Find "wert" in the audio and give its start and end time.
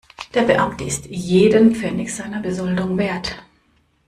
2.97-3.37